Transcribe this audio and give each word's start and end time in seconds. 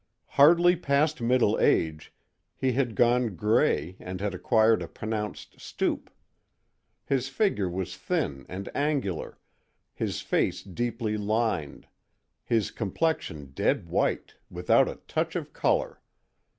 Hardly 0.29 0.75
past 0.75 1.21
middle 1.21 1.59
age, 1.59 2.11
he 2.57 2.71
had 2.71 2.95
gone 2.95 3.35
gray 3.35 3.97
and 3.99 4.19
had 4.19 4.33
acquired 4.33 4.81
a 4.81 4.87
pronounced 4.87 5.59
stoop. 5.61 6.09
His 7.05 7.29
figure 7.29 7.69
was 7.69 7.95
thin 7.95 8.47
and 8.49 8.67
angular, 8.75 9.37
his 9.93 10.19
face 10.21 10.63
deeply 10.63 11.17
lined, 11.17 11.85
his 12.43 12.71
complexion 12.71 13.51
dead 13.53 13.89
white, 13.89 14.33
without 14.49 14.89
a 14.89 14.95
touch 15.07 15.35
of 15.35 15.53
color. 15.53 16.01